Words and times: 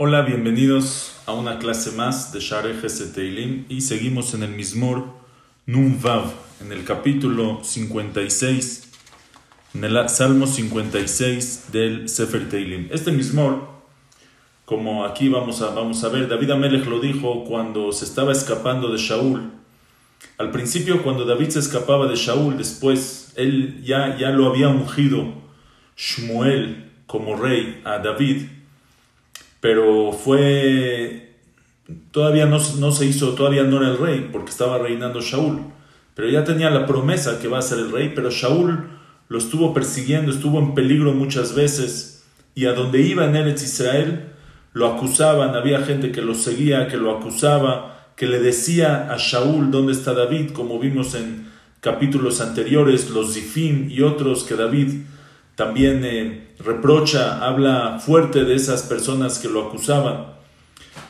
Hola, 0.00 0.22
bienvenidos 0.22 1.16
a 1.26 1.32
una 1.32 1.58
clase 1.58 1.90
más 1.90 2.32
de 2.32 2.38
Share 2.38 2.72
Teilim 3.12 3.64
y 3.68 3.80
seguimos 3.80 4.32
en 4.32 4.44
el 4.44 4.50
Mismor 4.50 5.06
Nun 5.66 6.00
Vav, 6.00 6.32
en 6.60 6.70
el 6.70 6.84
capítulo 6.84 7.58
56, 7.64 8.92
en 9.74 9.82
el 9.82 10.08
Salmo 10.08 10.46
56 10.46 11.72
del 11.72 12.08
Sefer 12.08 12.48
Teilim. 12.48 12.86
Este 12.92 13.10
Mismor, 13.10 13.68
como 14.64 15.04
aquí 15.04 15.28
vamos 15.28 15.62
a, 15.62 15.70
vamos 15.70 16.04
a 16.04 16.10
ver, 16.10 16.28
David 16.28 16.52
Amelech 16.52 16.86
lo 16.86 17.00
dijo 17.00 17.42
cuando 17.42 17.90
se 17.90 18.04
estaba 18.04 18.30
escapando 18.30 18.92
de 18.92 18.98
Shaul. 18.98 19.50
Al 20.38 20.52
principio, 20.52 21.02
cuando 21.02 21.24
David 21.24 21.48
se 21.48 21.58
escapaba 21.58 22.06
de 22.06 22.14
Shaul, 22.14 22.56
después 22.56 23.32
él 23.34 23.82
ya, 23.82 24.16
ya 24.16 24.30
lo 24.30 24.46
había 24.46 24.68
ungido 24.68 25.26
Shmuel 25.96 26.92
como 27.08 27.34
rey 27.34 27.80
a 27.84 27.98
David 27.98 28.57
pero 29.60 30.12
fue, 30.12 31.36
todavía 32.10 32.46
no, 32.46 32.58
no, 32.78 32.92
se 32.92 33.06
hizo, 33.06 33.34
todavía 33.34 33.64
no 33.64 33.78
era 33.78 33.90
el 33.90 33.98
rey, 33.98 34.28
porque 34.32 34.50
estaba 34.50 34.78
reinando 34.78 35.20
Shaul, 35.20 35.60
pero 36.14 36.28
ya 36.28 36.44
tenía 36.44 36.70
la 36.70 36.86
promesa 36.86 37.40
que 37.40 37.48
va 37.48 37.58
a 37.58 37.62
ser 37.62 37.78
el 37.78 37.90
rey, 37.90 38.12
pero 38.14 38.30
Shaul 38.30 38.88
lo 39.28 39.38
estuvo 39.38 39.74
persiguiendo, 39.74 40.32
estuvo 40.32 40.58
en 40.58 40.74
peligro 40.74 41.12
muchas 41.12 41.54
veces, 41.54 42.24
y 42.54 42.66
a 42.66 42.72
donde 42.72 43.02
iba 43.02 43.24
en 43.24 43.36
Eretz 43.36 43.62
Israel, 43.62 44.32
lo 44.72 44.86
acusaban, 44.86 45.54
había 45.54 45.82
gente 45.82 46.12
que 46.12 46.22
lo 46.22 46.34
seguía, 46.34 46.88
que 46.88 46.96
lo 46.96 47.16
acusaba, 47.16 48.12
que 48.16 48.26
le 48.26 48.40
decía 48.40 49.12
a 49.12 49.16
Shaul 49.16 49.70
dónde 49.70 49.92
está 49.92 50.12
David, 50.12 50.50
como 50.50 50.78
vimos 50.78 51.14
en 51.14 51.48
capítulos 51.80 52.40
anteriores, 52.40 53.10
los 53.10 53.34
Zifim 53.34 53.90
y 53.90 54.02
otros 54.02 54.44
que 54.44 54.56
David 54.56 55.02
también 55.58 56.04
eh, 56.04 56.50
reprocha, 56.60 57.44
habla 57.44 57.98
fuerte 57.98 58.44
de 58.44 58.54
esas 58.54 58.84
personas 58.84 59.40
que 59.40 59.48
lo 59.48 59.66
acusaban. 59.66 60.26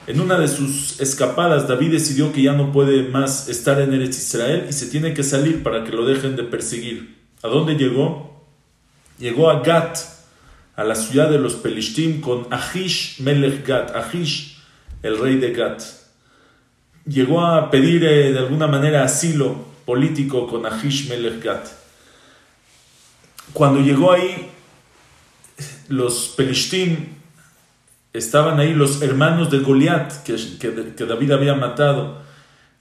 En 0.07 0.23
una 0.23 0.39
de 0.39 0.49
sus 0.49 0.99
escapadas, 1.03 1.69
David 1.69 1.93
decidió 1.93 2.33
que 2.33 2.41
ya 2.41 2.55
no 2.55 2.73
puede 2.73 3.03
más 3.11 3.51
estar 3.51 3.79
en 3.79 3.93
Eretz 3.93 4.17
Israel 4.17 4.65
y 4.67 4.73
se 4.73 4.87
tiene 4.87 5.13
que 5.13 5.23
salir 5.23 5.63
para 5.63 5.85
que 5.85 5.93
lo 5.93 6.07
dejen 6.07 6.35
de 6.35 6.45
perseguir. 6.45 7.19
¿A 7.43 7.49
dónde 7.49 7.75
llegó? 7.75 8.43
Llegó 9.19 9.51
a 9.51 9.61
Gat, 9.61 9.99
a 10.77 10.83
la 10.83 10.95
ciudad 10.95 11.29
de 11.29 11.39
los 11.39 11.57
Pelishtim, 11.57 12.23
con 12.23 12.47
Ahish 12.51 13.21
Melech 13.21 13.67
Gat, 13.67 13.95
Ahish, 13.95 14.57
el 15.03 15.19
rey 15.19 15.37
de 15.37 15.53
Gat. 15.53 15.83
Llegó 17.05 17.45
a 17.45 17.71
pedir 17.71 18.03
eh, 18.03 18.33
de 18.33 18.39
alguna 18.39 18.67
manera 18.67 19.05
asilo 19.05 19.57
político 19.85 20.47
con 20.47 20.65
Ahish 20.65 21.11
Melech 21.11 21.45
Gat. 21.45 21.67
Cuando 23.53 23.81
llegó 23.81 24.13
ahí, 24.13 24.51
los 25.89 26.29
Pelishtim 26.37 27.07
estaban 28.13 28.61
ahí, 28.61 28.75
los 28.75 29.03
hermanos 29.03 29.51
de 29.51 29.59
Goliat, 29.59 30.23
que, 30.23 30.37
que, 30.59 31.05
David 31.05 31.33
había 31.33 31.55
matado. 31.55 32.23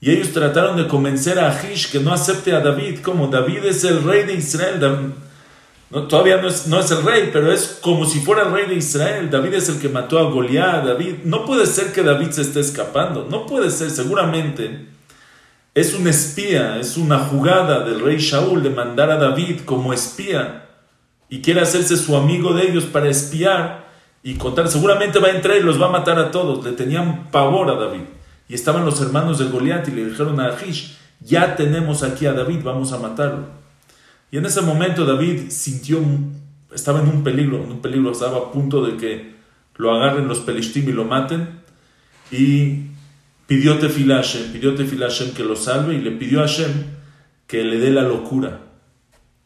Y 0.00 0.10
ellos 0.10 0.32
trataron 0.32 0.76
de 0.76 0.86
convencer 0.86 1.38
a 1.38 1.50
Ahish 1.50 1.90
que 1.90 2.00
no 2.00 2.12
acepte 2.12 2.52
a 2.52 2.60
David, 2.60 3.00
como 3.00 3.28
David 3.28 3.64
es 3.64 3.82
el 3.84 4.02
rey 4.04 4.24
de 4.24 4.34
Israel. 4.34 5.14
no, 5.90 6.02
todavía 6.04 6.40
no 6.40 6.48
es, 6.48 6.66
no 6.68 6.78
es 6.78 6.90
el 6.90 7.02
rey, 7.02 7.30
pero 7.32 7.52
es 7.52 7.78
como 7.82 8.04
si 8.04 8.20
fuera 8.20 8.42
el 8.42 8.52
rey 8.52 8.66
de 8.66 8.74
Israel. 8.74 9.30
David 9.30 9.54
es 9.54 9.68
el 9.68 9.80
que 9.80 9.88
mató 9.88 10.18
a 10.18 10.30
Goliat. 10.30 10.84
David, 10.84 11.14
no 11.24 11.44
puede 11.44 11.66
ser 11.66 11.92
que 11.92 12.02
David 12.02 12.30
se 12.30 12.42
esté 12.42 12.60
escapando. 12.60 13.26
No 13.28 13.46
puede 13.46 13.70
ser, 13.70 13.90
seguramente 13.90 14.97
es 15.80 15.94
un 15.94 16.08
espía, 16.08 16.78
es 16.78 16.96
una 16.96 17.18
jugada 17.20 17.84
del 17.84 18.00
rey 18.00 18.18
Shaul 18.18 18.62
de 18.62 18.70
mandar 18.70 19.10
a 19.10 19.16
David 19.16 19.60
como 19.64 19.92
espía 19.92 20.66
y 21.28 21.40
quiere 21.40 21.60
hacerse 21.60 21.96
su 21.96 22.16
amigo 22.16 22.52
de 22.52 22.68
ellos 22.68 22.84
para 22.84 23.08
espiar 23.08 23.86
y 24.24 24.34
contar. 24.34 24.68
Seguramente 24.68 25.20
va 25.20 25.28
a 25.28 25.32
entrar 25.32 25.56
y 25.56 25.62
los 25.62 25.80
va 25.80 25.86
a 25.86 25.90
matar 25.92 26.18
a 26.18 26.32
todos. 26.32 26.64
Le 26.64 26.72
tenían 26.72 27.30
pavor 27.30 27.70
a 27.70 27.74
David. 27.74 28.02
Y 28.48 28.54
estaban 28.54 28.84
los 28.84 29.00
hermanos 29.00 29.38
de 29.38 29.44
Goliat 29.44 29.86
y 29.88 29.92
le 29.92 30.06
dijeron 30.06 30.40
a 30.40 30.48
Ahish, 30.48 30.96
ya 31.20 31.54
tenemos 31.54 32.02
aquí 32.02 32.26
a 32.26 32.32
David, 32.32 32.60
vamos 32.64 32.92
a 32.92 32.98
matarlo. 32.98 33.46
Y 34.30 34.38
en 34.38 34.46
ese 34.46 34.62
momento 34.62 35.04
David 35.04 35.50
sintió, 35.50 36.00
estaba 36.74 37.00
en 37.00 37.08
un 37.08 37.22
peligro, 37.22 37.62
en 37.62 37.70
un 37.70 37.80
peligro, 37.80 38.10
estaba 38.10 38.38
a 38.38 38.52
punto 38.52 38.84
de 38.84 38.96
que 38.96 39.34
lo 39.76 39.94
agarren 39.94 40.26
los 40.26 40.40
pelishtim 40.40 40.88
y 40.88 40.92
lo 40.92 41.04
maten. 41.04 41.60
Y 42.32 42.88
pidió 43.48 43.78
Tefilá 43.78 44.18
a 44.18 44.22
Hashem, 44.22 44.52
pidió 44.52 44.76
Tefilá 44.76 45.06
a 45.06 45.08
Hashem 45.08 45.32
que 45.32 45.42
lo 45.42 45.56
salve 45.56 45.96
y 45.96 46.00
le 46.00 46.12
pidió 46.12 46.40
a 46.40 46.46
Hashem 46.46 46.70
que 47.48 47.64
le 47.64 47.78
dé 47.78 47.90
la 47.90 48.02
locura. 48.02 48.60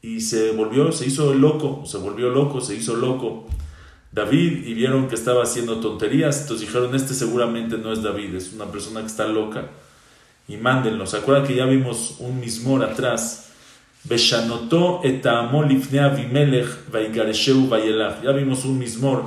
Y 0.03 0.21
se 0.21 0.51
volvió, 0.51 0.93
se 0.93 1.07
hizo 1.07 1.33
loco, 1.33 1.85
se 1.87 1.97
volvió 1.97 2.29
loco, 2.29 2.61
se 2.61 2.75
hizo 2.75 2.97
loco 2.97 3.47
David 4.13 4.67
y 4.67 4.75
vieron 4.75 5.09
que 5.09 5.15
estaba 5.15 5.45
haciendo 5.45 5.81
tonterías, 5.81 6.43
entonces 6.43 6.67
dijeron, 6.67 6.95
este 6.95 7.15
seguramente 7.15 7.79
no 7.79 7.93
es 7.93 8.03
David, 8.03 8.35
es 8.35 8.53
una 8.53 8.67
persona 8.67 9.01
que 9.01 9.07
está 9.07 9.27
loca 9.27 9.69
y 10.49 10.57
mándenlo. 10.57 11.07
¿Se 11.07 11.17
acuerdan 11.17 11.47
que 11.47 11.55
ya 11.55 11.65
vimos 11.65 12.17
un 12.19 12.39
mismor 12.39 12.85
atrás? 12.85 13.53
Ya 18.23 18.33
vimos 18.33 18.65
un 18.65 18.79
mismor. 18.79 19.25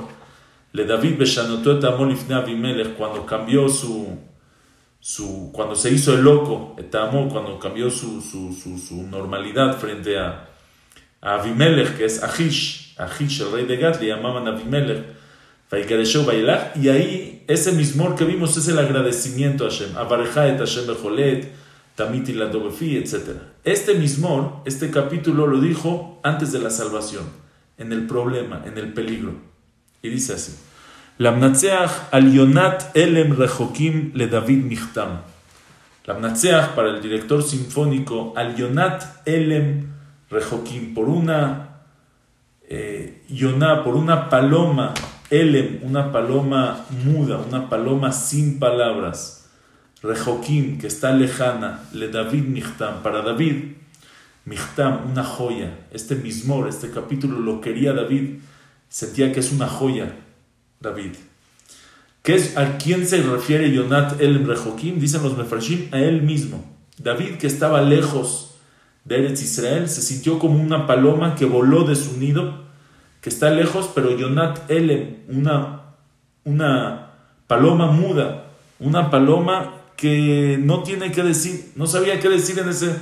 Le 0.72 0.84
David 0.84 1.14
cuando 2.96 3.26
cambió 3.26 3.68
su, 3.68 4.18
cuando 5.52 5.76
se 5.76 5.90
hizo 5.90 6.14
el 6.14 6.22
loco, 6.22 6.76
cuando 7.30 7.58
cambió 7.58 7.90
su, 7.90 8.20
su, 8.20 9.02
normalidad 9.02 9.78
frente 9.78 10.18
a, 10.18 10.48
a, 11.20 11.34
Abimelech, 11.34 11.96
que 11.96 12.04
es 12.04 12.22
Ahish, 12.22 12.94
Ahish, 12.98 13.42
el 13.42 13.52
rey 13.52 13.66
de 13.66 13.76
Gat, 13.76 14.00
le 14.00 14.08
llamaban 14.08 14.48
Abimelech, 14.48 15.16
y 16.76 16.88
ahí 16.88 17.44
ese 17.48 17.72
mismo 17.72 18.14
que 18.14 18.24
vimos 18.24 18.56
es 18.56 18.68
el 18.68 18.78
agradecimiento 18.78 19.66
a 19.66 19.70
Hashem, 19.70 19.90
et 19.90 20.58
Hashem 20.58 20.86
Bejolet, 20.86 21.52
Tamiti 21.96 22.34
la 22.34 22.46
etc. 22.46 23.40
Este 23.64 23.94
mismo, 23.94 24.62
este 24.66 24.90
capítulo 24.90 25.46
lo 25.46 25.60
dijo 25.60 26.20
antes 26.22 26.52
de 26.52 26.58
la 26.58 26.70
salvación, 26.70 27.24
en 27.78 27.92
el 27.92 28.06
problema, 28.06 28.62
en 28.66 28.76
el 28.76 28.92
peligro. 28.92 29.34
Y 30.02 30.08
dice 30.08 30.34
así. 30.34 30.52
Lamnatseach 31.18 32.12
al 32.12 32.30
Yonat 32.30 32.94
Elem 32.94 33.32
Rejokim 33.32 34.10
le 34.14 34.26
David 34.26 34.64
Michtam. 34.64 35.22
Lamnatseach 36.04 36.74
para 36.74 36.90
el 36.90 37.00
director 37.00 37.42
sinfónico 37.42 38.34
al 38.36 38.54
Yonat 38.54 39.26
Elem 39.26 39.86
Rejokim 40.28 40.92
por 40.92 41.08
una 41.08 41.70
eh, 42.68 43.22
por 43.82 43.96
una 43.96 44.28
paloma 44.28 44.92
Elem, 45.30 45.80
una 45.84 46.12
paloma 46.12 46.84
muda, 47.02 47.38
una 47.38 47.70
paloma 47.70 48.12
sin 48.12 48.58
palabras. 48.58 49.48
Rejokim, 50.02 50.78
que 50.78 50.86
está 50.86 51.12
lejana, 51.12 51.80
le 51.94 52.08
David 52.08 52.44
Michtam, 52.44 53.02
para 53.02 53.22
David, 53.22 53.72
Michtam, 54.44 55.10
una 55.10 55.24
joya. 55.24 55.78
Este 55.90 56.14
mismor, 56.14 56.68
este 56.68 56.90
capítulo 56.90 57.40
lo 57.40 57.62
quería 57.62 57.94
David, 57.94 58.40
sentía 58.90 59.32
que 59.32 59.40
es 59.40 59.50
una 59.50 59.66
joya 59.66 60.12
David. 60.80 61.12
¿Qué 62.22 62.34
es, 62.34 62.56
¿A 62.56 62.76
quién 62.76 63.06
se 63.06 63.22
refiere 63.22 63.72
Yonat 63.72 64.20
el 64.20 64.46
Rejokim? 64.46 64.98
Dicen 64.98 65.22
los 65.22 65.36
Mefarshim, 65.36 65.88
a 65.92 65.98
él 65.98 66.22
mismo. 66.22 66.64
David, 66.98 67.36
que 67.36 67.46
estaba 67.46 67.82
lejos 67.82 68.56
de 69.04 69.18
Eretz 69.18 69.42
Israel, 69.42 69.88
se 69.88 70.02
sintió 70.02 70.38
como 70.38 70.60
una 70.60 70.86
paloma 70.86 71.36
que 71.36 71.44
voló 71.44 71.84
de 71.84 71.94
su 71.94 72.18
nido, 72.18 72.64
que 73.20 73.28
está 73.28 73.50
lejos, 73.50 73.90
pero 73.94 74.16
Yonat 74.16 74.68
Elem, 74.70 75.18
una, 75.28 75.82
una 76.44 77.10
paloma 77.46 77.92
muda, 77.92 78.46
una 78.80 79.10
paloma 79.10 79.74
que 79.96 80.58
no 80.60 80.82
tiene 80.82 81.12
que 81.12 81.22
decir, 81.22 81.72
no 81.76 81.86
sabía 81.86 82.20
qué 82.20 82.28
decir 82.28 82.58
en 82.58 82.68
ese, 82.68 82.96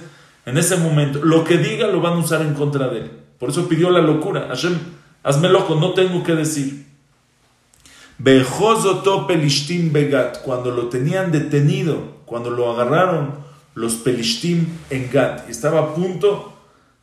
en 0.47 0.59
ese 0.59 0.77
momento. 0.77 1.25
Lo 1.25 1.45
que 1.45 1.59
diga 1.59 1.87
lo 1.87 2.01
van 2.01 2.15
a 2.15 2.19
usar 2.19 2.43
en 2.43 2.55
contra 2.55 2.89
de 2.89 2.99
él. 2.99 3.11
Por 3.39 3.51
eso 3.51 3.69
pidió 3.69 3.91
la 3.91 4.01
locura. 4.01 4.47
Hashem, 4.49 4.79
hazme 5.23 5.49
loco, 5.49 5.75
no 5.75 5.93
tengo 5.95 6.23
que 6.23 6.35
decir. 6.35 6.84
Bejozoto 8.19 9.26
pelishtim 9.26 9.93
begat, 9.93 10.43
cuando 10.43 10.70
lo 10.70 10.88
tenían 10.88 11.32
detenido, 11.32 12.22
cuando 12.26 12.50
lo 12.50 12.70
agarraron 12.70 13.34
los 13.75 13.94
pelishtim 13.94 14.66
en 14.90 15.11
Gat, 15.11 15.49
y 15.49 15.50
estaba 15.50 15.81
a 15.81 15.94
punto 15.94 16.52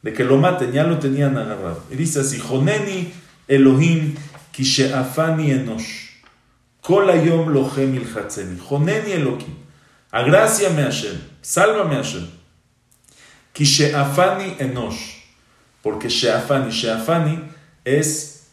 de 0.01 0.13
que 0.13 0.23
lo 0.23 0.37
maten, 0.37 0.71
ya 0.71 0.85
lo 0.85 0.99
tenían 0.99 1.37
agarrado. 1.37 1.83
Y 1.91 1.95
dice 1.95 2.21
así, 2.21 2.39
Joneni 2.39 3.13
Elohim 3.47 4.15
kisheafani 4.53 5.51
enosh, 5.51 6.09
kolayom 6.81 7.49
lohem 7.53 7.95
ilhatzeni, 7.95 8.57
Joneni 8.57 9.11
Elohim, 9.11 9.57
agraciame 10.11 10.83
Hashem, 10.83 11.19
sálvame 11.41 11.95
Hashem, 11.95 12.27
kisheafani 13.53 14.55
enosh, 14.59 15.19
porque 15.83 16.09
sheafani, 16.09 16.71
sheafani 16.71 17.39
es, 17.83 18.47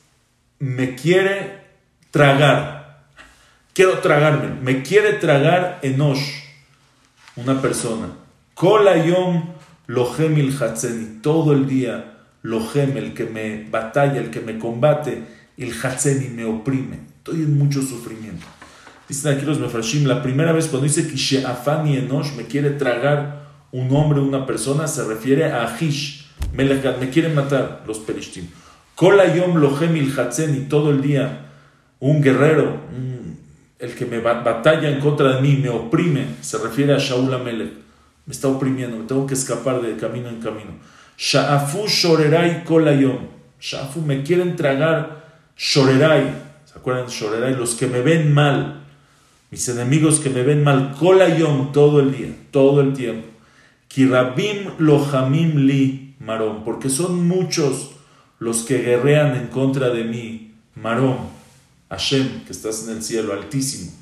me 0.58 0.96
quiere 0.96 1.67
tragar. 2.10 3.04
Quiero 3.72 3.98
tragarme. 3.98 4.60
Me 4.60 4.82
quiere 4.82 5.14
tragar 5.14 5.78
Enosh, 5.82 6.42
una 7.36 7.60
persona. 7.60 8.08
Kolayom 8.54 9.54
lohem 9.86 10.38
il 10.38 10.56
hatzeni. 10.60 11.20
Todo 11.22 11.52
el 11.52 11.66
día 11.66 12.18
lohem, 12.42 12.96
el 12.96 13.14
que 13.14 13.24
me 13.24 13.64
batalla, 13.70 14.18
el 14.18 14.30
que 14.30 14.40
me 14.40 14.58
combate, 14.58 15.22
il 15.56 15.72
hatzeni 15.82 16.28
me 16.28 16.44
oprime. 16.44 16.98
Estoy 17.18 17.42
en 17.42 17.56
mucho 17.56 17.82
sufrimiento. 17.82 18.46
Dicen 19.08 19.34
aquí 19.34 19.46
los 19.46 19.58
Mefarshim, 19.58 20.06
la 20.06 20.22
primera 20.22 20.52
vez 20.52 20.66
cuando 20.66 20.86
dice 20.86 21.08
Kishe 21.08 21.44
Afani 21.46 21.96
Enosh 21.96 22.34
me 22.36 22.44
quiere 22.44 22.70
tragar 22.70 23.48
un 23.72 23.94
hombre, 23.94 24.20
una 24.20 24.44
persona, 24.44 24.86
se 24.86 25.04
refiere 25.04 25.50
a 25.50 25.64
Ahish, 25.64 26.26
me 26.52 27.10
quieren 27.10 27.34
matar 27.34 27.84
los 27.86 27.98
Perishtim. 28.00 28.46
Kolayom 28.94 29.56
Lohem 29.56 29.96
Ilhatzen 29.96 30.54
y 30.54 30.68
todo 30.68 30.90
el 30.90 31.00
día 31.00 31.47
un 32.00 32.22
guerrero, 32.22 32.80
el 33.78 33.94
que 33.94 34.06
me 34.06 34.18
batalla 34.20 34.88
en 34.88 35.00
contra 35.00 35.36
de 35.36 35.40
mí, 35.40 35.56
me 35.56 35.68
oprime, 35.68 36.26
se 36.40 36.58
refiere 36.58 36.94
a 36.94 36.98
Shaul 36.98 37.32
Amelech. 37.32 37.72
Me 38.26 38.32
está 38.32 38.48
oprimiendo, 38.48 38.98
me 38.98 39.04
tengo 39.04 39.26
que 39.26 39.34
escapar 39.34 39.80
de 39.80 39.96
camino 39.96 40.28
en 40.28 40.40
camino. 40.40 40.72
Sha'afu 41.16 41.88
Shorerai 41.88 42.62
Kolayom. 42.62 43.18
Sha'afu 43.60 44.02
me 44.02 44.22
quieren 44.22 44.54
tragar 44.54 45.24
Shorerai. 45.56 46.24
¿Se 46.64 46.78
acuerdan 46.78 47.06
Shorerai? 47.06 47.56
Los 47.56 47.74
que 47.74 47.86
me 47.86 48.02
ven 48.02 48.32
mal. 48.34 48.84
Mis 49.50 49.68
enemigos 49.68 50.20
que 50.20 50.28
me 50.30 50.42
ven 50.42 50.62
mal. 50.62 50.94
Kolayom 50.98 51.72
todo 51.72 52.00
el 52.00 52.12
día, 52.12 52.28
todo 52.50 52.82
el 52.82 52.92
tiempo. 52.92 53.26
Kirabim 53.88 54.72
Lohamim 54.78 55.66
Li 55.66 56.14
Marom. 56.20 56.64
Porque 56.64 56.90
son 56.90 57.26
muchos 57.26 57.92
los 58.38 58.62
que 58.62 58.78
guerrean 58.82 59.34
en 59.36 59.46
contra 59.46 59.88
de 59.88 60.04
mí. 60.04 60.52
Marom. 60.74 61.16
Hashem, 61.90 62.44
que 62.44 62.52
estás 62.52 62.86
en 62.86 62.96
el 62.96 63.02
cielo 63.02 63.32
altísimo. 63.32 63.92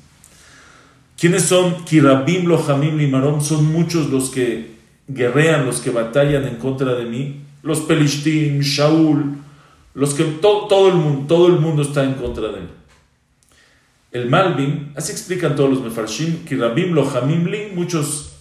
¿Quiénes 1.17 1.43
son 1.43 1.83
Kirabim, 1.85 2.45
Lohamim, 2.45 2.97
Limarom? 2.97 3.41
Son 3.41 3.65
muchos 3.65 4.09
los 4.09 4.29
que 4.29 4.75
guerrean, 5.07 5.65
los 5.65 5.79
que 5.79 5.89
batallan 5.89 6.45
en 6.47 6.57
contra 6.57 6.93
de 6.93 7.05
mí. 7.05 7.41
Los 7.63 7.79
Pelishtim, 7.81 8.59
Shaul, 8.59 9.37
los 9.93 10.13
que 10.13 10.23
todo, 10.23 10.89
el 10.89 10.95
mundo, 10.95 11.25
todo 11.27 11.47
el 11.47 11.59
mundo 11.59 11.81
está 11.81 12.03
en 12.03 12.13
contra 12.13 12.49
de 12.49 12.61
mí. 12.61 12.67
El 14.11 14.29
Malvin, 14.29 14.93
así 14.95 15.11
explican 15.11 15.55
todos 15.55 15.69
los 15.69 15.81
Mefarshim, 15.81 16.45
Kirabim, 16.45 16.93
Lohamim, 16.93 17.45
Li, 17.45 17.71
muchos 17.73 18.33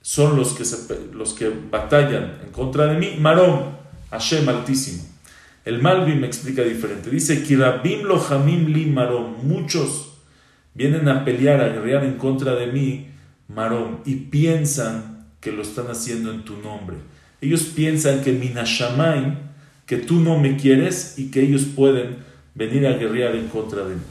son 0.00 0.36
los 0.36 0.52
que, 0.52 0.64
los 1.12 1.32
que 1.32 1.52
batallan 1.70 2.40
en 2.44 2.52
contra 2.52 2.86
de 2.86 2.98
mí. 2.98 3.16
Marom, 3.18 3.72
Hashem 4.10 4.48
altísimo. 4.48 5.11
El 5.64 5.80
Malvin 5.80 6.20
me 6.20 6.26
explica 6.26 6.62
diferente. 6.62 7.08
Dice, 7.10 7.42
Kirabim 7.42 8.02
lo 8.02 8.18
jamim 8.18 8.66
li 8.66 8.86
marom. 8.86 9.36
Muchos 9.44 10.18
vienen 10.74 11.08
a 11.08 11.24
pelear, 11.24 11.60
a 11.60 11.68
guerrear 11.68 12.04
en 12.04 12.14
contra 12.14 12.54
de 12.56 12.66
mí, 12.66 13.08
marom, 13.48 13.98
y 14.04 14.16
piensan 14.16 15.26
que 15.40 15.52
lo 15.52 15.62
están 15.62 15.86
haciendo 15.88 16.32
en 16.32 16.44
tu 16.44 16.56
nombre. 16.56 16.96
Ellos 17.40 17.62
piensan 17.74 18.22
que 18.22 18.32
minashamay, 18.32 19.38
que 19.86 19.98
tú 19.98 20.20
no 20.20 20.38
me 20.38 20.56
quieres 20.56 21.18
y 21.18 21.30
que 21.30 21.42
ellos 21.42 21.64
pueden 21.64 22.18
venir 22.54 22.86
a 22.86 22.96
guerrear 22.96 23.36
en 23.36 23.48
contra 23.48 23.84
de 23.84 23.96
mí. 23.96 24.02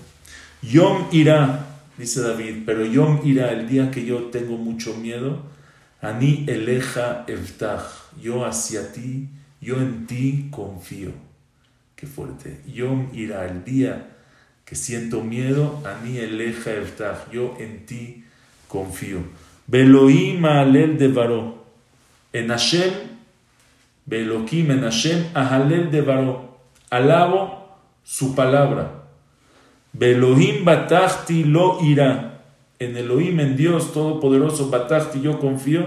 Yom 0.61 1.07
irá, 1.11 1.67
dice 1.97 2.21
David, 2.21 2.63
pero 2.65 2.85
Yom 2.85 3.21
irá 3.25 3.51
el 3.51 3.67
día 3.67 3.89
que 3.89 4.05
yo 4.05 4.25
tengo 4.25 4.57
mucho 4.57 4.95
miedo. 4.95 5.43
Ani 6.01 6.45
eleja 6.47 7.25
eftach, 7.27 7.83
yo 8.21 8.45
hacia 8.45 8.91
ti, 8.91 9.29
yo 9.59 9.77
en 9.77 10.07
ti 10.07 10.47
confío. 10.49 11.30
Qué 12.01 12.07
fuerte. 12.07 12.59
Yom 12.65 13.09
irá 13.13 13.45
el 13.45 13.63
día 13.63 14.07
que 14.65 14.73
siento 14.73 15.21
miedo, 15.21 15.83
a 15.85 16.03
mí 16.03 16.17
eleja 16.17 16.73
eftach, 16.73 17.29
yo 17.31 17.55
en 17.59 17.85
ti 17.85 18.23
confío. 18.67 19.19
Beloim 19.67 20.43
alel 20.43 20.97
de 20.97 21.09
varo. 21.09 21.63
En 22.33 22.47
Hashem, 22.47 22.91
Belokim 24.07 24.71
en 24.71 24.81
Hashem, 24.81 25.25
ahalel 25.35 25.91
de 25.91 26.01
varo. 26.01 26.57
Alabo 26.89 27.77
su 28.03 28.33
palabra. 28.33 29.03
Belohim 29.93 30.65
batachti 30.65 31.43
lo 31.43 31.83
irá. 31.83 32.41
En 32.79 32.97
Elohim, 32.97 33.39
en 33.41 33.55
Dios 33.55 33.93
Todopoderoso, 33.93 34.71
batachti 34.71 35.21
yo 35.21 35.39
confío. 35.39 35.85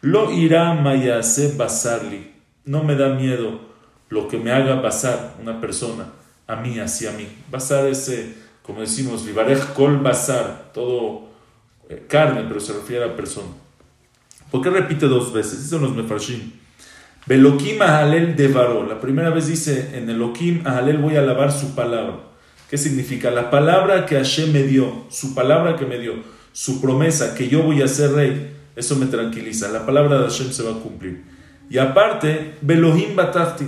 Lo 0.00 0.32
irá 0.32 0.74
mayase 0.74 1.54
basarli. 1.56 2.32
No 2.64 2.82
me 2.82 2.96
da 2.96 3.10
miedo 3.10 3.73
lo 4.08 4.28
que 4.28 4.38
me 4.38 4.52
haga 4.52 4.82
pasar 4.82 5.34
una 5.40 5.60
persona 5.60 6.06
a 6.46 6.56
mí 6.56 6.78
hacia 6.78 7.12
mí. 7.12 7.26
Basar 7.50 7.86
ese, 7.86 8.34
como 8.62 8.80
decimos, 8.80 9.24
vivarej 9.24 9.72
kol 9.74 9.98
basar, 9.98 10.70
todo 10.72 11.28
eh, 11.88 12.04
carne, 12.08 12.44
pero 12.46 12.60
se 12.60 12.72
refiere 12.72 13.04
a 13.04 13.16
persona. 13.16 13.48
¿Por 14.50 14.62
qué 14.62 14.70
repite 14.70 15.06
dos 15.06 15.32
veces? 15.32 15.62
Dicen 15.62 15.80
los 15.80 15.94
mefarshim. 15.94 16.52
Belokim 17.26 17.80
ahalel 17.80 18.36
devaro. 18.36 18.86
La 18.86 19.00
primera 19.00 19.30
vez 19.30 19.46
dice 19.46 19.90
en 19.94 20.10
Elokim 20.10 20.66
ahalel 20.66 20.98
voy 20.98 21.16
a 21.16 21.20
alabar 21.20 21.50
su 21.50 21.74
palabra. 21.74 22.20
¿Qué 22.68 22.78
significa? 22.78 23.30
La 23.30 23.50
palabra 23.50 24.06
que 24.06 24.16
Hashem 24.16 24.52
me 24.52 24.62
dio, 24.62 25.04
su 25.08 25.34
palabra 25.34 25.76
que 25.76 25.86
me 25.86 25.98
dio, 25.98 26.14
su 26.52 26.80
promesa 26.80 27.34
que 27.34 27.48
yo 27.48 27.62
voy 27.62 27.82
a 27.82 27.88
ser 27.88 28.12
rey, 28.12 28.56
eso 28.76 28.96
me 28.96 29.06
tranquiliza. 29.06 29.68
La 29.68 29.86
palabra 29.86 30.18
de 30.18 30.24
Hashem 30.24 30.52
se 30.52 30.62
va 30.62 30.72
a 30.72 30.80
cumplir. 30.80 31.24
Y 31.70 31.78
aparte, 31.78 32.54
Belohim 32.60 33.16
batafti, 33.16 33.64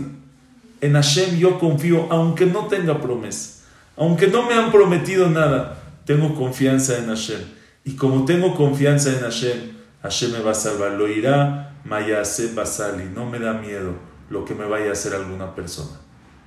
en 0.80 0.92
Hashem 0.94 1.38
yo 1.38 1.58
confío, 1.58 2.06
aunque 2.10 2.46
no 2.46 2.66
tenga 2.66 3.00
promesa, 3.00 3.64
aunque 3.96 4.26
no 4.28 4.46
me 4.46 4.54
han 4.54 4.70
prometido 4.70 5.28
nada, 5.30 5.82
tengo 6.04 6.34
confianza 6.34 6.98
en 6.98 7.06
Hashem. 7.06 7.40
Y 7.84 7.94
como 7.94 8.24
tengo 8.24 8.54
confianza 8.54 9.12
en 9.12 9.20
Hashem, 9.20 9.72
Hashem 10.02 10.32
me 10.32 10.40
va 10.40 10.52
a 10.52 10.54
salvar. 10.54 10.92
Lo 10.92 11.08
irá 11.08 11.80
Mayase 11.84 12.52
Basali. 12.54 13.04
No 13.14 13.26
me 13.26 13.38
da 13.38 13.54
miedo 13.54 13.94
lo 14.28 14.44
que 14.44 14.54
me 14.54 14.64
vaya 14.64 14.90
a 14.90 14.92
hacer 14.92 15.14
alguna 15.14 15.54
persona. 15.54 15.98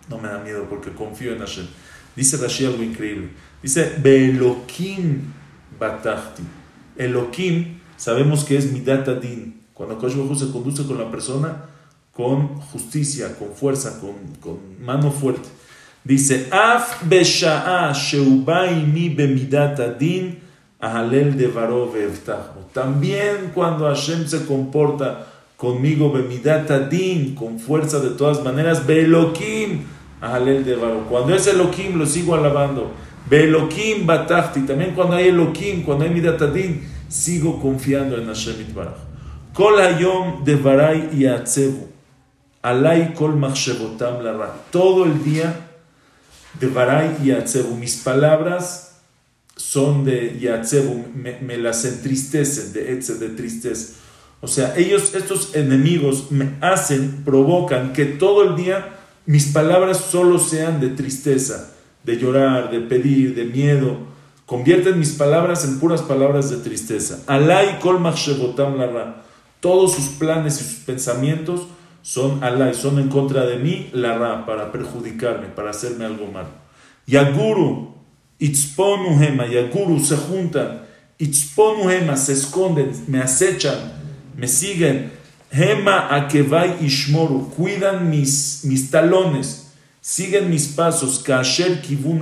No 0.10 0.18
me 0.18 0.28
da 0.28 0.40
miedo 0.40 0.68
porque 0.70 0.92
confío 0.92 1.34
en 1.34 1.40
Hashem. 1.40 1.68
Dice 2.16 2.38
Rashi 2.38 2.66
algo 2.66 2.84
increíble. 2.84 3.30
Dice, 3.62 3.96
Belokim 4.02 5.34
Batachti. 5.80 6.44
Elokim, 6.98 7.80
sabemos 7.96 8.44
que 8.44 8.58
es 8.58 8.72
Midat 8.72 9.08
Adin. 9.08 9.62
Cuando 9.74 9.98
Kosh 9.98 10.12
se 10.38 10.52
conduce 10.52 10.86
con 10.86 10.98
la 10.98 11.10
persona, 11.10 11.66
con 12.14 12.60
justicia, 12.72 13.36
con 13.38 13.50
fuerza, 13.56 14.00
con, 14.00 14.14
con 14.40 14.60
mano 14.80 15.12
fuerte. 15.12 15.50
Dice, 16.04 16.48
Af 16.52 17.04
besha'a 17.04 17.94
sheubaini 17.94 19.10
bemidat 19.10 19.80
adin 19.80 20.40
ahalel 20.80 21.38
devaro 21.38 21.92
También 22.74 23.52
cuando 23.54 23.86
Hashem 23.86 24.28
se 24.28 24.46
comporta 24.46 25.28
conmigo 25.58 26.12
bemidat 26.12 26.72
adin, 26.72 27.36
con 27.36 27.60
fuerza 27.60 28.00
de 28.00 28.12
todas 28.12 28.44
maneras, 28.44 28.86
belokim 28.86 29.84
ahalel 30.22 30.64
devaro. 30.64 31.06
Cuando 31.10 31.36
es 31.36 31.48
Elokim 31.48 31.98
lo 31.98 32.06
sigo 32.06 32.36
alabando. 32.36 32.92
Belokim 33.30 34.06
batachti. 34.06 34.62
También 34.62 34.94
cuando 34.96 35.16
hay 35.16 35.28
Elokim, 35.28 35.84
cuando 35.84 36.06
hay 36.06 36.12
midat 36.12 36.42
adin, 36.42 36.88
sigo 37.08 37.60
confiando 37.62 38.18
en 38.18 38.28
Hashem 38.28 38.62
itbarach. 38.62 38.98
Kol 39.54 39.80
hayom 39.80 40.44
devarai 40.44 41.10
yatzevu. 41.18 41.89
Alay 42.62 43.14
kol 43.14 43.36
machshebotam 43.36 44.22
la 44.22 44.54
Todo 44.72 45.06
el 45.06 45.24
día 45.24 45.68
de 46.60 46.68
Baray 46.68 47.18
y 47.24 47.32
Atzebu. 47.32 47.76
Mis 47.76 47.98
palabras 47.98 49.02
son 49.56 50.04
de 50.04 50.38
Yatzebu, 50.40 51.06
me, 51.16 51.58
las 51.58 51.86
entristecen, 51.86 52.74
de 52.74 52.94
Etze, 52.94 53.16
de 53.16 53.30
tristeza. 53.30 53.94
O 54.42 54.48
sea, 54.48 54.76
ellos, 54.78 55.16
estos 55.16 55.56
enemigos, 55.56 56.32
me 56.32 56.56
hacen, 56.62 57.24
provocan 57.26 57.94
que 57.94 58.06
todo 58.06 58.44
el 58.44 58.56
día 58.56 58.96
mis 59.26 59.48
palabras 59.48 59.98
solo 59.98 60.40
sean 60.40 60.80
de 60.80 60.90
tristeza, 60.90 61.72
de 62.04 62.18
llorar, 62.18 62.72
de 62.72 62.80
pedir, 62.80 63.36
de 63.36 63.46
miedo. 63.46 63.98
Convierten 64.46 64.98
mis 64.98 65.12
palabras 65.12 65.64
en 65.66 65.80
puras 65.80 66.02
palabras 66.02 66.50
de 66.50 66.58
tristeza. 66.58 67.20
Alay 67.28 67.80
kol 67.80 68.00
machshebotam 68.00 68.78
la 68.78 69.24
Todos 69.60 69.94
sus 69.94 70.08
planes 70.08 70.60
y 70.60 70.64
sus 70.64 70.80
pensamientos 70.80 71.68
son 72.10 72.44
Allah 72.44 72.72
y 72.72 72.74
son 72.74 72.98
en 72.98 73.08
contra 73.08 73.46
de 73.46 73.58
mí, 73.58 73.92
la 73.94 74.18
Ra, 74.18 74.44
para 74.44 74.72
perjudicarme, 74.72 75.46
para 75.50 75.70
hacerme 75.70 76.06
algo 76.06 76.26
mal. 76.26 76.48
Yaguru, 77.06 77.94
Itzponu 78.40 79.22
Hema, 79.22 79.46
Yaguru 79.46 80.00
se 80.00 80.18
juntan, 80.18 80.86
Itzponu 81.20 81.88
Hema 81.88 82.18
se 82.18 82.34
esconden, 82.34 82.92
me 83.06 83.20
acechan, 83.20 83.78
me 84.36 84.48
siguen. 84.48 85.12
Hema 85.52 86.08
Akevai 86.16 86.84
Ishmoru, 86.84 87.52
cuidan 87.56 88.10
mis, 88.10 88.62
mis 88.64 88.90
talones, 88.90 89.72
siguen 90.02 90.50
mis 90.50 90.68
pasos, 90.68 91.20
Kasher 91.20 91.80
Kivun 91.80 92.22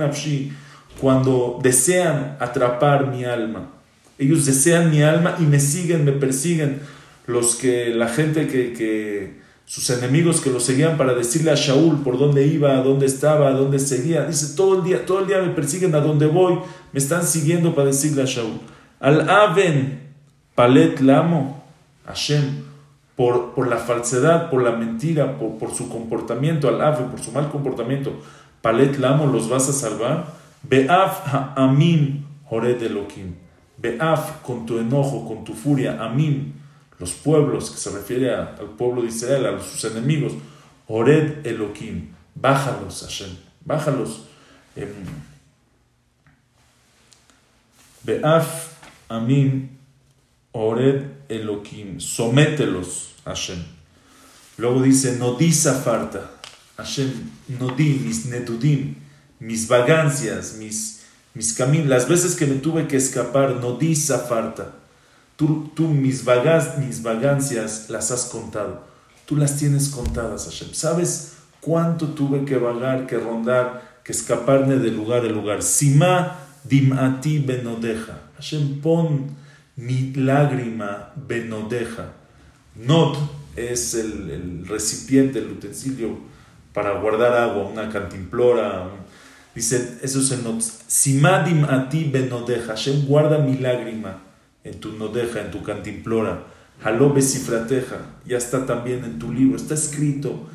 cuando 1.00 1.60
desean 1.62 2.36
atrapar 2.40 3.06
mi 3.06 3.24
alma. 3.24 3.70
Ellos 4.18 4.44
desean 4.44 4.90
mi 4.90 5.00
alma 5.00 5.36
y 5.40 5.44
me 5.44 5.58
siguen, 5.58 6.04
me 6.04 6.12
persiguen. 6.12 6.80
Los 7.26 7.54
que, 7.54 7.88
la 7.94 8.08
gente 8.08 8.48
que, 8.48 8.74
que 8.74 9.47
sus 9.68 9.90
enemigos 9.90 10.40
que 10.40 10.48
lo 10.48 10.60
seguían 10.60 10.96
para 10.96 11.12
decirle 11.12 11.50
a 11.50 11.54
Shaul 11.54 12.02
por 12.02 12.18
dónde 12.18 12.46
iba, 12.46 12.74
dónde 12.76 13.04
estaba, 13.04 13.50
dónde 13.50 13.78
seguía. 13.78 14.24
Dice, 14.24 14.56
todo 14.56 14.78
el 14.78 14.82
día, 14.82 15.04
todo 15.04 15.20
el 15.20 15.26
día 15.26 15.42
me 15.42 15.50
persiguen 15.50 15.94
a 15.94 16.00
dónde 16.00 16.26
voy, 16.26 16.54
me 16.90 16.98
están 16.98 17.22
siguiendo 17.22 17.74
para 17.74 17.88
decirle 17.88 18.22
a 18.22 18.24
Shaul. 18.24 18.60
Al 18.98 19.28
Aven, 19.28 20.08
Palet 20.54 21.00
Lamo, 21.00 21.62
Hashem, 22.06 22.62
por, 23.14 23.52
por 23.52 23.68
la 23.68 23.76
falsedad, 23.76 24.48
por 24.48 24.62
la 24.62 24.72
mentira, 24.72 25.38
por, 25.38 25.58
por 25.58 25.74
su 25.74 25.90
comportamiento, 25.90 26.68
al 26.68 26.80
Aven, 26.80 27.10
por 27.10 27.20
su 27.20 27.30
mal 27.32 27.50
comportamiento, 27.50 28.22
Palet 28.62 28.96
Lamo, 28.96 29.26
los 29.26 29.50
vas 29.50 29.68
a 29.68 29.74
salvar. 29.74 30.32
Beaf 30.62 31.20
Amin, 31.56 32.24
Hored 32.48 32.82
Elohim. 32.82 33.34
Beaf, 33.76 34.40
con 34.42 34.64
tu 34.64 34.78
enojo, 34.78 35.28
con 35.28 35.44
tu 35.44 35.52
furia, 35.52 36.02
Amim, 36.02 36.54
los 36.98 37.12
pueblos, 37.12 37.70
que 37.70 37.78
se 37.78 37.90
refiere 37.90 38.34
al 38.34 38.70
pueblo 38.76 39.02
de 39.02 39.08
Israel, 39.08 39.46
a 39.46 39.60
sus 39.62 39.84
enemigos, 39.84 40.32
Hored 40.86 41.46
Elohim, 41.46 42.08
bájalos, 42.34 43.02
Hashem, 43.02 43.36
bájalos. 43.64 44.22
Beaf, 48.04 48.72
Amim, 49.08 49.68
Hored 50.52 51.04
Elohim, 51.28 52.00
somételos, 52.00 53.14
Hashem. 53.24 53.64
Luego 54.56 54.82
dice, 54.82 55.16
no 55.18 55.34
di 55.34 55.52
farta, 55.52 56.30
Hashem, 56.76 57.30
no 57.60 57.74
di 57.76 58.00
mis 58.04 58.26
netudim, 58.26 58.96
mis 59.38 59.68
vagancias, 59.68 60.54
mis 60.54 60.98
mis 61.38 61.52
caminos, 61.52 61.86
las 61.86 62.08
veces 62.08 62.34
que 62.34 62.46
me 62.46 62.56
tuve 62.56 62.88
que 62.88 62.96
escapar, 62.96 63.56
no 63.60 63.76
di 63.76 63.94
zafarta. 63.94 64.74
Tú, 65.38 65.70
tú 65.72 65.86
mis, 65.86 66.24
vagas, 66.24 66.78
mis 66.78 67.00
vagancias 67.00 67.88
las 67.90 68.10
has 68.10 68.24
contado. 68.24 68.82
Tú 69.24 69.36
las 69.36 69.56
tienes 69.56 69.88
contadas, 69.88 70.46
Hashem. 70.46 70.74
¿Sabes 70.74 71.34
cuánto 71.60 72.08
tuve 72.08 72.44
que 72.44 72.56
vagar, 72.56 73.06
que 73.06 73.18
rondar, 73.18 74.00
que 74.02 74.10
escaparme 74.10 74.74
de 74.78 74.90
lugar 74.90 75.24
en 75.24 75.34
lugar? 75.34 75.62
Sima 75.62 76.40
dimati 76.64 77.38
benodeja. 77.38 78.18
Hashem, 78.34 78.80
pon 78.80 79.36
mi 79.76 80.12
lágrima 80.12 81.12
benodeja. 81.14 82.14
Nod 82.74 83.16
es 83.54 83.94
el, 83.94 84.66
recipiente, 84.66 85.38
el 85.38 85.52
utensilio 85.52 86.18
para 86.74 86.98
guardar 86.98 87.34
agua, 87.34 87.68
una 87.68 87.88
cantimplora, 87.88 88.90
Dice, 89.54 90.00
eso 90.02 90.18
es 90.18 90.32
el 90.32 90.62
Simadim 90.88 91.64
a 91.64 91.88
ti 91.88 92.10
benodeja. 92.12 92.72
Hashem 92.72 93.06
guarda 93.06 93.38
mi 93.38 93.56
lágrima 93.56 94.26
en 94.64 94.80
tu 94.80 94.92
nodeja, 94.92 95.40
en 95.40 95.50
tu 95.50 95.62
cantimplora. 95.62 96.46
Halobe 96.82 97.22
cifrateja. 97.22 97.96
Ya 98.26 98.38
está 98.38 98.66
también 98.66 99.04
en 99.04 99.18
tu 99.18 99.32
libro. 99.32 99.56
Está 99.56 99.74
escrito 99.74 100.48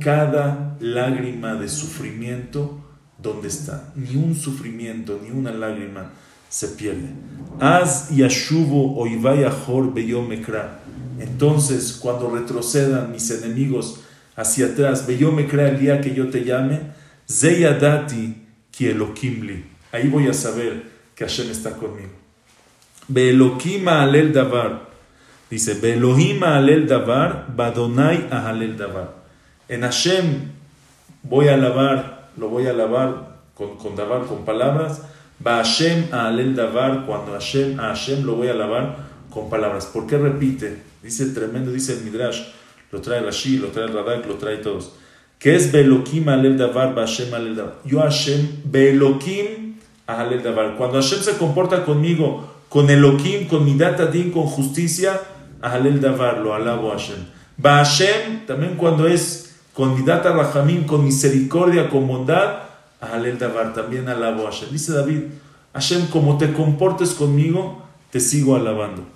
cada 0.00 0.76
lágrima 0.80 1.54
de 1.54 1.68
sufrimiento 1.68 2.84
donde 3.20 3.48
está. 3.48 3.92
Ni 3.94 4.16
un 4.16 4.34
sufrimiento, 4.34 5.20
ni 5.22 5.30
una 5.30 5.52
lágrima 5.52 6.12
se 6.48 6.68
pierde. 6.68 7.08
Az 7.60 8.10
yashuvo 8.10 8.96
oivayahor 8.96 9.92
beyomekra. 9.92 10.80
Entonces, 11.20 11.98
cuando 12.00 12.30
retrocedan 12.30 13.10
mis 13.12 13.30
enemigos 13.30 14.00
hacia 14.36 14.66
atrás, 14.66 15.06
beyomekra 15.06 15.68
el 15.68 15.80
día 15.80 16.00
que 16.00 16.14
yo 16.14 16.30
te 16.30 16.44
llame, 16.44 16.80
zeyadati 17.28 18.44
Elohim 18.86 19.64
Ahí 19.90 20.08
voy 20.08 20.28
a 20.28 20.32
saber 20.32 20.84
que 21.14 21.24
Hashem 21.24 21.50
está 21.50 21.72
conmigo. 21.72 22.17
Beelohim 23.08 23.88
alel 23.88 24.32
davar. 24.32 24.88
Dice, 25.50 25.74
Beelohim 25.80 26.42
alel 26.42 26.86
davar, 26.86 27.46
badonai 27.54 28.28
ahalel 28.30 28.76
davar. 28.76 29.14
En 29.68 29.82
Hashem 29.82 30.52
voy 31.22 31.48
a 31.48 31.54
alabar, 31.54 32.30
lo 32.36 32.48
voy 32.48 32.66
a 32.66 32.70
alabar 32.70 33.38
con, 33.54 33.76
con 33.76 33.96
davar, 33.96 34.26
con 34.26 34.44
palabras. 34.44 35.02
Hashem 35.44 36.12
alel 36.12 36.54
davar, 36.54 37.06
cuando 37.06 37.32
Hashem, 37.32 37.78
a 37.80 37.88
Hashem 37.94 38.24
lo 38.24 38.36
voy 38.36 38.48
a 38.48 38.52
alabar 38.52 38.96
con 39.30 39.48
palabras. 39.48 39.86
¿Por 39.86 40.06
qué 40.06 40.18
repite? 40.18 40.82
Dice 41.02 41.26
tremendo, 41.26 41.70
dice 41.72 41.94
el 41.94 42.04
Midrash, 42.04 42.42
lo 42.90 43.00
trae 43.00 43.20
Rashi, 43.20 43.58
lo 43.58 43.68
trae 43.68 43.86
Radak, 43.86 44.26
lo 44.26 44.34
trae 44.34 44.58
todos 44.58 44.92
que 45.38 45.54
es 45.54 45.70
Belokim 45.70 46.28
Alel 46.28 46.58
Davar, 46.58 46.94
Bashem 46.94 47.32
Alel 47.32 47.54
Davar. 47.54 47.74
Yo 47.84 48.00
Hashem, 48.00 48.62
Belokim 48.64 49.76
Alel 50.06 50.42
Davar. 50.42 50.76
Cuando 50.76 51.00
Hashem 51.00 51.20
se 51.20 51.36
comporta 51.36 51.84
conmigo, 51.84 52.57
con 52.68 52.90
Elokim, 52.90 53.48
con 53.48 53.64
mi 53.64 53.78
din, 54.12 54.30
con 54.30 54.44
justicia, 54.44 55.20
Alel 55.60 56.00
Davar, 56.00 56.38
lo 56.38 56.54
alabo 56.54 56.90
Hashem. 56.90 57.18
Hashem, 57.62 58.46
también 58.46 58.76
cuando 58.76 59.06
es 59.06 59.56
con 59.72 59.94
mi 59.94 60.04
data 60.04 60.32
Rahamim, 60.32 60.86
con 60.86 61.04
misericordia, 61.04 61.88
con 61.88 62.06
bondad, 62.06 62.62
Alel 63.00 63.38
Davar, 63.38 63.74
también 63.74 64.08
alabo 64.08 64.46
a 64.46 64.50
Hashem. 64.50 64.70
Dice 64.70 64.92
David, 64.92 65.22
Hashem, 65.72 66.08
como 66.08 66.36
te 66.38 66.52
comportes 66.52 67.10
conmigo, 67.10 67.82
te 68.10 68.20
sigo 68.20 68.56
alabando. 68.56 69.06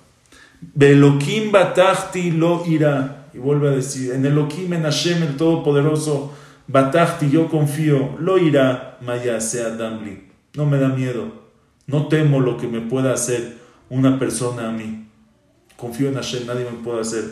Belokim 0.73 1.51
Batachti 1.51 2.31
lo 2.31 2.63
irá. 2.65 3.27
Y 3.33 3.39
vuelve 3.39 3.69
a 3.69 3.71
decir, 3.71 4.13
en 4.13 4.25
Elohim, 4.25 4.73
en 4.73 4.83
Hashem, 4.83 5.23
el 5.23 5.37
Todopoderoso, 5.37 6.31
Batachti, 6.67 7.29
yo 7.29 7.49
confío, 7.49 8.15
lo 8.19 8.37
irá, 8.37 8.97
Maya 9.01 9.41
sea 9.41 9.69
Damli. 9.69 10.29
No 10.55 10.65
me 10.65 10.77
da 10.77 10.89
miedo, 10.89 11.42
no 11.87 12.07
temo 12.07 12.39
lo 12.39 12.57
que 12.57 12.67
me 12.67 12.81
pueda 12.81 13.13
hacer 13.13 13.57
una 13.89 14.19
persona 14.19 14.69
a 14.69 14.71
mí. 14.71 15.07
Confío 15.77 16.09
en 16.09 16.15
Hashem, 16.15 16.45
nadie 16.45 16.65
me 16.65 16.83
puede 16.83 17.01
hacer 17.01 17.23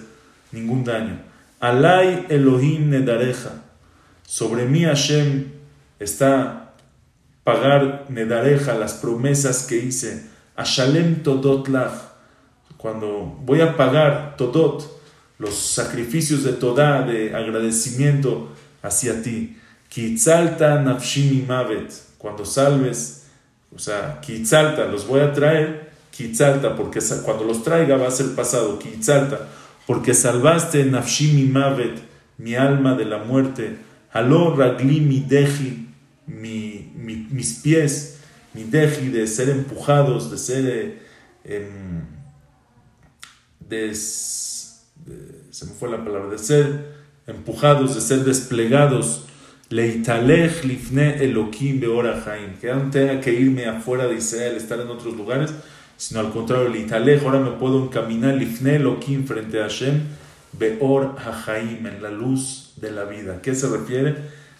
ningún 0.51 0.83
daño. 0.83 1.19
Alay 1.59 2.25
Elohim 2.29 2.89
Nedareja. 2.89 3.63
Sobre 4.25 4.65
mí 4.65 4.83
Hashem 4.83 5.51
está 5.99 6.73
pagar 7.43 8.05
Nedareja, 8.09 8.75
las 8.75 8.93
promesas 8.93 9.63
que 9.63 9.77
hice. 9.77 10.29
Ashalem 10.55 11.23
Todot 11.23 11.67
Lach. 11.67 11.93
Cuando 12.77 13.37
voy 13.43 13.61
a 13.61 13.77
pagar 13.77 14.35
Todot, 14.37 15.01
los 15.37 15.55
sacrificios 15.55 16.43
de 16.43 16.53
toda, 16.53 17.03
de 17.03 17.35
agradecimiento 17.35 18.49
hacia 18.81 19.21
ti. 19.21 19.57
Kitzalta 19.89 20.81
nafshimi 20.81 21.43
mavet, 21.47 21.91
cuando 22.17 22.45
salves, 22.45 23.20
o 23.73 23.79
sea, 23.79 24.19
Kitzalta, 24.21 24.85
los 24.85 25.07
voy 25.07 25.21
a 25.21 25.33
traer, 25.33 25.91
Kitzalta, 26.11 26.75
porque 26.75 26.99
cuando 27.23 27.43
los 27.43 27.63
traiga 27.63 27.97
va 27.97 28.07
a 28.07 28.11
ser 28.11 28.35
pasado, 28.35 28.77
Kitzalta, 28.79 29.47
porque 29.87 30.13
salvaste 30.13 30.85
nafshimi 30.85 31.43
mavet, 31.43 31.99
mi 32.37 32.55
alma 32.55 32.95
de 32.95 33.05
la 33.05 33.19
muerte, 33.19 33.77
halo 34.11 34.55
ragli 34.55 34.99
mi 34.99 35.19
deji, 35.21 35.87
mi, 36.27 36.91
mis 36.95 37.59
pies, 37.59 38.19
mi 38.53 38.63
deji 38.63 39.09
de 39.09 39.27
ser 39.27 39.49
empujados, 39.49 40.31
de 40.31 40.37
ser... 40.37 40.65
Eh, 40.65 41.01
em, 41.45 42.21
se 45.51 45.65
me 45.65 45.71
fue 45.73 45.89
la 45.89 46.03
palabra, 46.03 46.29
de 46.29 46.37
ser 46.37 46.95
empujados, 47.27 47.95
de 47.95 48.01
ser 48.01 48.23
desplegados, 48.23 49.25
leitalech 49.71 50.65
lifne 50.65 51.15
elokim 51.23 51.79
beora 51.79 52.21
que 52.59 52.67
ya 52.67 52.75
no 52.75 52.91
tenga 52.91 53.21
que 53.21 53.33
irme 53.33 53.65
afuera 53.65 54.05
de 54.05 54.15
Israel, 54.15 54.57
estar 54.57 54.79
en 54.81 54.89
otros 54.89 55.15
lugares, 55.15 55.53
sino 55.95 56.19
al 56.19 56.31
contrario, 56.31 56.67
leitalech, 56.67 57.23
ahora 57.23 57.39
me 57.39 57.51
puedo 57.51 57.81
encaminar 57.85 58.35
lifne 58.35 58.75
elokim 58.75 59.25
frente 59.25 59.59
a 59.59 59.63
Hashem, 59.63 60.01
beor 60.51 61.15
hajaim, 61.17 61.87
en 61.87 62.03
la 62.03 62.11
luz 62.11 62.73
de 62.75 62.91
la 62.91 63.05
vida. 63.05 63.41
¿Qué 63.41 63.55
se 63.55 63.69
refiere? 63.69 64.15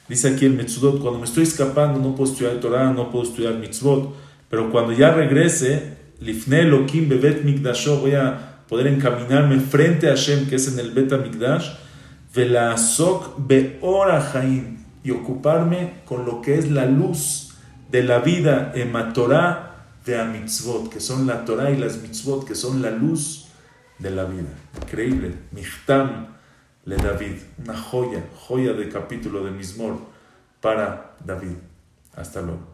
Dice 0.08 0.30
aquí 0.30 0.46
el 0.46 0.54
Metzudot, 0.54 1.02
cuando 1.02 1.20
me 1.20 1.26
estoy 1.26 1.44
escapando 1.44 2.00
no 2.00 2.16
puedo 2.16 2.32
estudiar 2.32 2.56
Torah, 2.62 2.92
no 2.92 3.12
puedo 3.12 3.26
estudiar 3.26 3.56
mitzvot, 3.56 4.16
pero 4.50 4.72
cuando 4.72 4.94
ya 4.94 5.12
regrese, 5.12 5.98
lifne 6.22 6.62
elokim 6.62 7.10
bebet 7.10 7.44
mikdasho, 7.44 8.00
voy 8.00 8.16
a 8.16 8.64
poder 8.72 8.88
encaminarme 8.88 9.60
frente 9.60 10.08
a 10.08 10.12
Hashem, 10.12 10.48
que 10.48 10.56
es 10.56 10.72
en 10.72 10.80
el 10.80 10.92
Bet 10.92 11.12
Mikdash, 11.12 11.74
Velasok 12.34 13.36
Beora 13.46 14.22
Jaim, 14.22 14.81
y 15.04 15.12
ocuparme 15.12 16.02
con 16.06 16.26
lo 16.26 16.42
que 16.42 16.58
es 16.58 16.70
la 16.70 16.86
luz 16.86 17.54
de 17.90 18.04
la 18.04 18.20
vida, 18.20 18.72
Ematorá 18.76 19.86
de 20.06 20.20
Amitzvot, 20.20 20.90
que 20.90 21.00
son 21.00 21.28
la 21.28 21.46
Torah 21.46 21.72
y 21.72 21.78
las 21.78 21.98
Mitzvot, 21.98 22.46
que 22.46 22.56
son 22.56 22.82
la 22.82 22.92
luz 22.92 23.48
de 24.00 24.12
la 24.12 24.26
vida. 24.26 24.50
Increíble. 24.82 25.36
Michtam 25.52 26.28
le 26.86 26.98
David, 26.98 27.38
una 27.64 27.78
joya, 27.78 28.24
joya 28.36 28.74
de 28.74 28.90
capítulo 28.90 29.44
de 29.44 29.52
Mismor 29.52 30.00
para 30.60 31.16
David. 31.24 31.58
Hasta 32.16 32.42
luego. 32.42 32.71